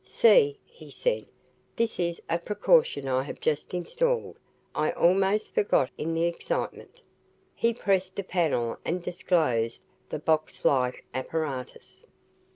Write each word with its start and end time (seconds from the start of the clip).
"See," 0.03 0.57
he 0.65 0.89
said, 0.89 1.27
"this 1.75 1.99
is 1.99 2.19
a 2.27 2.39
precaution 2.39 3.07
I 3.07 3.21
have 3.21 3.39
just 3.39 3.71
installed. 3.71 4.35
I 4.73 4.91
almost 4.93 5.53
forgot 5.53 5.91
in 5.95 6.15
the 6.15 6.23
excitement." 6.25 7.01
He 7.53 7.71
pressed 7.75 8.17
a 8.17 8.23
panel 8.23 8.79
and 8.83 9.03
disclosed 9.03 9.83
the 10.09 10.17
box 10.17 10.65
like 10.65 11.05
apparatus. 11.13 12.07